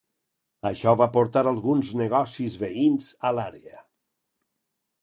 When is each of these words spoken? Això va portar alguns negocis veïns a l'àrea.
Això 0.69 0.93
va 1.01 1.07
portar 1.17 1.43
alguns 1.51 1.91
negocis 2.01 2.57
veïns 2.65 3.07
a 3.31 3.35
l'àrea. 3.41 3.89